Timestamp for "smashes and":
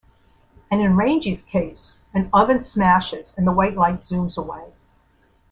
2.59-3.45